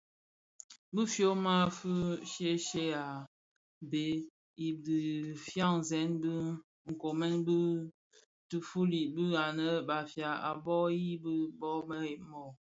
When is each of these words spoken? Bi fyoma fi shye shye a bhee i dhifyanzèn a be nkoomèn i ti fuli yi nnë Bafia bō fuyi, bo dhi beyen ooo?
Bi 0.93 1.03
fyoma 1.13 1.55
fi 1.77 1.93
shye 2.31 2.51
shye 2.67 2.85
a 3.03 3.05
bhee 3.89 4.15
i 4.65 4.67
dhifyanzèn 4.85 6.11
a 6.15 6.19
be 6.23 6.33
nkoomèn 6.89 7.35
i 7.59 7.61
ti 8.49 8.57
fuli 8.67 9.01
yi 9.15 9.25
nnë 9.51 9.67
Bafia 9.87 10.31
bō 10.65 10.75
fuyi, 10.83 11.09
bo 11.23 11.31
dhi 11.77 11.85
beyen 11.89 12.23
ooo? 12.39 12.51